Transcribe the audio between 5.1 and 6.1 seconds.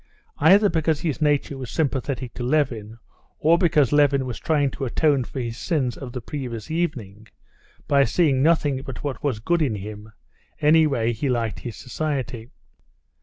for his sins